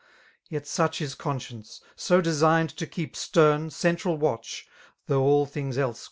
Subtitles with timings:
[0.49, 4.63] Yet such is conscience^— so designed to keep Stern, central watch^
[5.05, 5.99] though all things else